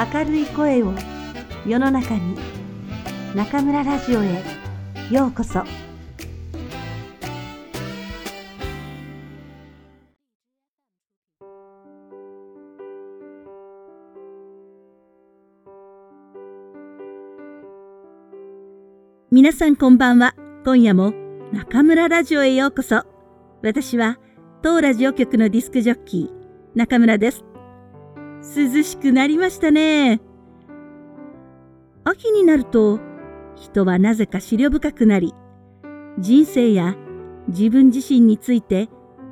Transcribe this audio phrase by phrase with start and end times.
[0.00, 0.94] 明るい声を
[1.66, 2.34] 世の中に
[3.34, 4.42] 中村ラジオへ
[5.10, 5.62] ようこそ。
[19.30, 20.34] 皆さんこんばんは。
[20.64, 21.12] 今夜も
[21.52, 23.02] 中村ラジオへようこそ。
[23.62, 24.18] 私は
[24.62, 26.30] 当ラジオ局のディスクジョッキー
[26.74, 27.49] 中村です。
[28.42, 30.20] 涼しくなりましたね。
[32.04, 32.98] 秋になると
[33.56, 35.34] 人はなぜか思慮深くなり
[36.18, 36.96] 人生や
[37.48, 38.88] 自分自身について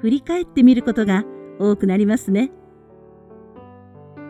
[0.00, 1.24] 振り返ってみることが
[1.58, 2.52] 多くなりますね。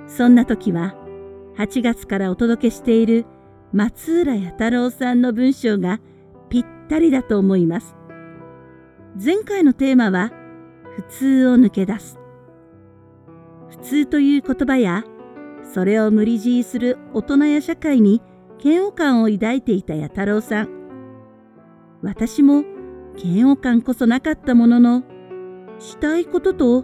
[0.07, 0.95] そんな時は
[1.57, 3.27] 8月からお届けしている
[3.73, 6.01] 松浦弥太郎さんの文章が
[6.51, 7.95] ぴったりだと思います。
[9.23, 10.33] 前回のテーマは
[10.97, 12.22] 普通を抜け出す。
[13.73, 15.03] 普通という言葉や
[15.63, 18.21] それを無理強いする大人や社会に
[18.63, 20.69] 嫌悪感を抱いていた弥太郎さん。
[22.03, 22.65] 私も
[23.17, 25.03] 嫌悪感こそなかったものの
[25.79, 26.83] したいことと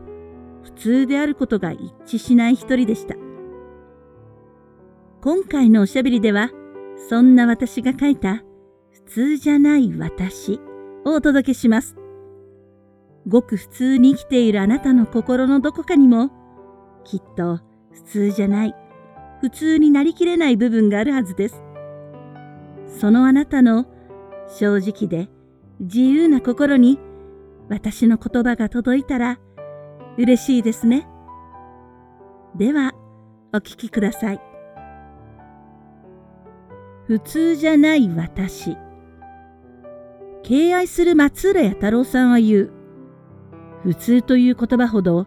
[0.63, 3.17] 普通であることが一致しない一人でした。
[5.21, 6.51] 今回のおしゃべりでは
[7.11, 8.43] そんな私が書いた
[8.93, 10.59] 普通じゃない私
[11.05, 11.97] をお届けします。
[13.27, 16.31] ごく普通に生きているあなたの心のどこかにも
[17.09, 18.75] きっと普通じゃない、
[19.41, 21.63] 普通になりきれない部分があるはずです。
[23.01, 23.87] そのあなたの
[24.47, 25.31] 正直で
[25.81, 26.99] 自由な心に
[27.71, 29.39] 私の言葉が届いたら
[30.19, 31.09] 嬉しいですね。
[32.55, 32.93] では、
[33.55, 34.41] お聞きください。
[37.07, 38.77] 普通じゃない私。
[40.43, 42.71] 敬愛する松浦弥太郎さんは言う。
[43.85, 45.27] 普通という言葉ほど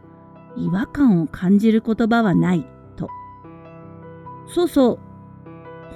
[0.58, 3.08] 違和感を感じる言葉はないと。
[4.48, 5.00] そうそう、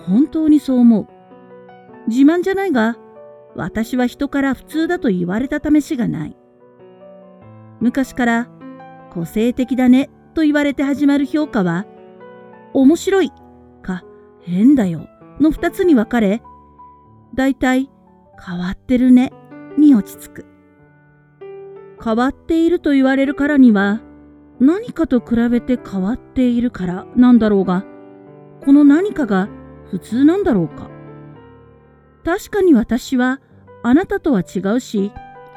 [0.08, 1.08] 本当にそう思う。
[2.08, 2.98] 自慢じゃないが、
[3.56, 6.38] 私は人から普通だと言われた試しがない。
[7.80, 8.50] 昔から
[9.12, 11.86] 個性的だねと言われて始まる評価は、
[12.74, 13.32] 面白い
[13.82, 14.04] か
[14.42, 15.08] 変だよ
[15.40, 16.42] の二つに分かれ、
[17.34, 17.90] だいたい
[18.46, 19.32] 変わってるね
[19.78, 20.46] に落ち着く。
[22.04, 24.02] 変わっていると言われるからには、
[24.60, 27.84] 何かと比べて変わっているからなんだろうが、
[28.64, 29.50] この何かが
[29.92, 30.90] 普通なんだろうか。
[32.24, 33.42] 確かに私は
[33.84, 35.12] あなたとは違うし、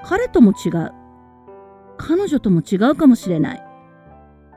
[0.04, 0.92] 彼とも違う。
[1.96, 3.64] 彼女とも違うかもしれない。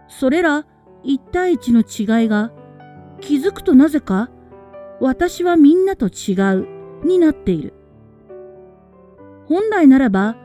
[0.07, 0.65] それら
[1.03, 2.51] 一対一の違いが
[3.19, 4.29] 気づくとなぜか
[4.99, 6.67] 私はみんなと違う
[7.05, 7.73] になっている。
[9.47, 10.35] 本来ならば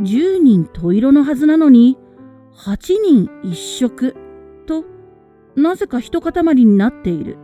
[0.00, 1.98] 10人十色のはずなのに
[2.58, 4.16] 8人一色
[4.66, 4.84] と
[5.54, 7.38] なぜか一塊になっている。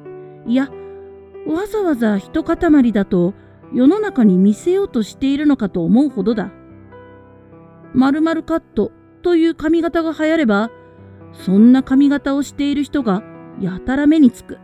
[0.45, 0.69] いや、
[1.47, 3.33] わざわざ一塊だと
[3.73, 6.51] 世の中に見せようとしているのかと思うほどだ。
[7.95, 8.91] 〇〇カット
[9.23, 10.71] という髪型が流行れば、
[11.33, 13.23] そんな髪型をしている人が
[13.61, 14.59] やたら目につく。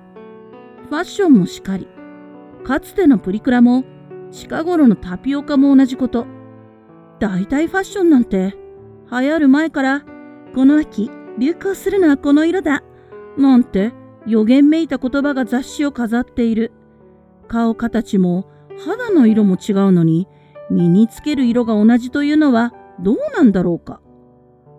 [0.89, 1.87] ファッションもしかり。
[2.65, 3.85] かつてのプリクラも
[4.33, 6.27] 近頃のタピオカも同じこと。
[7.21, 8.57] 大体ファッションなんて
[9.13, 10.05] 流行る前から
[10.55, 12.83] この秋流行するのはこの色だ。
[13.39, 13.93] なんて
[14.27, 16.73] 予言めいた言葉が雑誌を飾っている。
[17.49, 18.47] 顔形も
[18.85, 20.29] 肌の色も違うのに
[20.71, 24.01] 身につける色が同じというのはどうなんだろうか。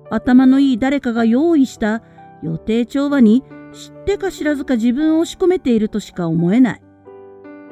[0.10, 2.04] 頭のいい誰かが用意した
[2.44, 6.82] 予定調和に知ってか知らずか自分を仕込めているとしか思えない。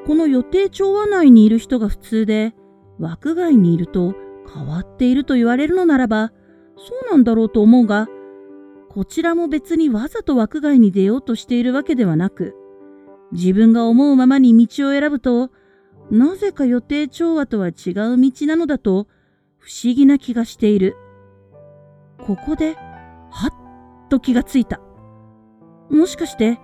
[0.06, 2.56] この予定調和内にいる人が普通で
[2.98, 4.16] 枠外にいると
[4.54, 6.32] 変わっていると言われるのならば
[6.88, 8.08] そうなんだろうと思うが、
[8.90, 12.56] こちらも別にわざと枠外に出ようとしているわけではなく、
[13.32, 15.52] 自分が思うままに道を選ぶと、
[16.10, 17.74] なぜか予定調和とは違う
[18.20, 19.08] 道なのだと
[19.58, 20.96] 不思議な気がしている。
[22.18, 22.76] ここで、
[23.30, 24.82] はっと気がついた。
[25.92, 26.60] もしかして、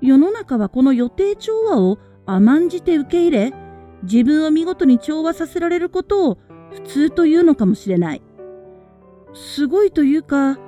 [0.00, 3.52] 世の中はこの予定調和を甘んじて受け入れ、
[4.02, 6.38] 自分を見事に調和させられることを
[6.72, 8.22] 普通というのかもしれない。
[9.34, 10.58] すごいというか、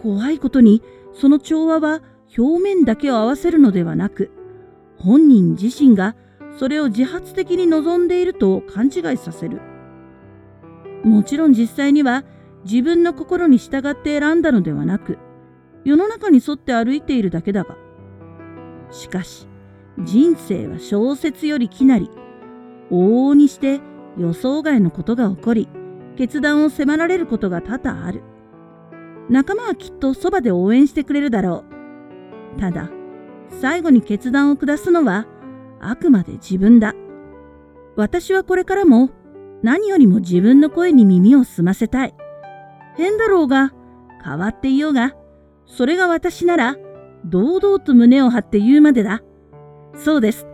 [0.00, 0.82] 怖いことに
[1.12, 2.02] その調和は
[2.36, 4.30] 表面だけを合わせるのではなく、
[4.98, 6.16] 本人自身が
[6.58, 9.60] それを自発的に望んでいると勘違いさせる。
[11.04, 12.24] もちろん実際には
[12.64, 15.18] 自分の心に従って選んだのではなく、
[15.84, 17.76] 世の中に沿って歩いているだけだが。
[18.90, 19.46] しかし、
[19.98, 22.10] 人生は小説よりきなり、
[22.90, 23.80] 往々にして
[24.18, 25.68] 予想外のことが起こり、
[26.16, 28.22] 決断を迫られることが多々ある。
[29.28, 31.64] 仲間はきっとそばで応援してくれるだろ
[32.56, 32.60] う。
[32.60, 32.90] ただ、
[33.60, 35.26] 最後に決断を下すのは
[35.80, 36.94] あくまで自分だ。
[37.96, 39.10] 私はこれからも
[39.62, 42.14] 何よりも自分の声に耳を澄ませたい。
[42.96, 43.72] 変だろうが
[44.24, 45.14] 変わっていようが、
[45.66, 46.76] それが私なら
[47.24, 49.22] 堂々と胸を張って言うまでだ。
[49.94, 50.46] そうです。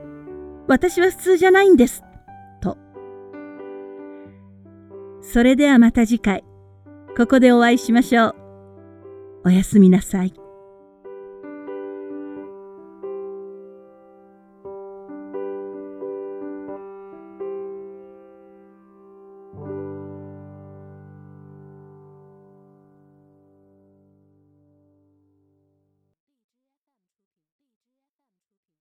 [0.68, 2.02] 私は普通じゃないんです。
[5.32, 6.44] それではまた次回、
[7.16, 8.34] ここでお会いしましょう。
[9.46, 10.34] おやすみなさい。